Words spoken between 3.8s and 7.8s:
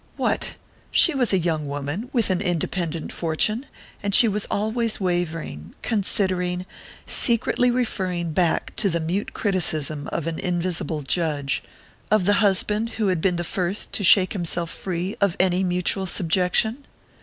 and she was always wavering, considering, secretly